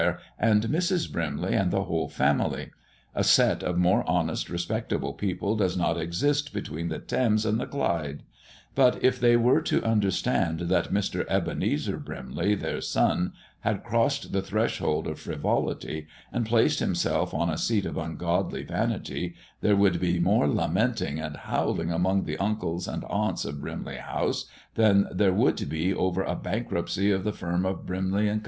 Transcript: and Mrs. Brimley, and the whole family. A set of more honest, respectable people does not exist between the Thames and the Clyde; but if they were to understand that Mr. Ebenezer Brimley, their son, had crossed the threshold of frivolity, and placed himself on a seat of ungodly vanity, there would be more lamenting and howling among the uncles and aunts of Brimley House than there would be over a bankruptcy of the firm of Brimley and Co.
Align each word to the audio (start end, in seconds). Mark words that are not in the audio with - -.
and 0.39 0.63
Mrs. 0.63 1.11
Brimley, 1.11 1.53
and 1.53 1.69
the 1.69 1.83
whole 1.83 2.09
family. 2.09 2.71
A 3.13 3.23
set 3.23 3.61
of 3.61 3.77
more 3.77 4.03
honest, 4.09 4.49
respectable 4.49 5.13
people 5.13 5.55
does 5.55 5.77
not 5.77 5.95
exist 5.95 6.51
between 6.55 6.89
the 6.89 6.97
Thames 6.97 7.45
and 7.45 7.59
the 7.59 7.67
Clyde; 7.67 8.23
but 8.73 9.03
if 9.03 9.19
they 9.19 9.37
were 9.37 9.61
to 9.61 9.83
understand 9.85 10.61
that 10.61 10.91
Mr. 10.91 11.23
Ebenezer 11.29 11.97
Brimley, 11.97 12.55
their 12.55 12.81
son, 12.81 13.33
had 13.59 13.83
crossed 13.83 14.31
the 14.31 14.41
threshold 14.41 15.05
of 15.05 15.19
frivolity, 15.19 16.07
and 16.33 16.47
placed 16.47 16.79
himself 16.79 17.31
on 17.31 17.51
a 17.51 17.57
seat 17.59 17.85
of 17.85 17.95
ungodly 17.95 18.63
vanity, 18.63 19.35
there 19.61 19.75
would 19.75 19.99
be 19.99 20.17
more 20.19 20.47
lamenting 20.47 21.19
and 21.19 21.35
howling 21.37 21.91
among 21.91 22.23
the 22.23 22.37
uncles 22.39 22.87
and 22.87 23.03
aunts 23.03 23.45
of 23.45 23.61
Brimley 23.61 23.97
House 23.97 24.45
than 24.73 25.07
there 25.11 25.31
would 25.31 25.69
be 25.69 25.93
over 25.93 26.23
a 26.23 26.33
bankruptcy 26.33 27.11
of 27.11 27.23
the 27.23 27.31
firm 27.33 27.67
of 27.67 27.85
Brimley 27.85 28.27
and 28.27 28.39
Co. 28.39 28.39